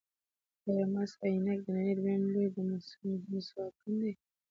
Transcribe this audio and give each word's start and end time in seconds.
آیا 0.69 0.85
مس 0.93 1.11
عینک 1.23 1.59
د 1.63 1.67
نړۍ 1.75 1.93
دویم 1.97 2.23
لوی 2.33 2.47
د 2.53 2.57
مسو 3.29 3.63
کان 3.79 3.93
دی؟ 4.01 4.11